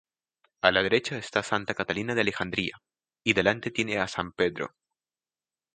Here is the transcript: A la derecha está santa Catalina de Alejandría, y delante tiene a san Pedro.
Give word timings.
A 0.61 0.71
la 0.71 0.81
derecha 0.81 1.15
está 1.19 1.43
santa 1.43 1.75
Catalina 1.75 2.15
de 2.15 2.21
Alejandría, 2.21 2.81
y 3.23 3.33
delante 3.33 3.69
tiene 3.69 3.99
a 3.99 4.07
san 4.07 4.31
Pedro. 4.31 4.73